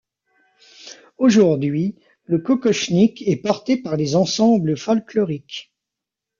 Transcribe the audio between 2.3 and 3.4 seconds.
kokochnik est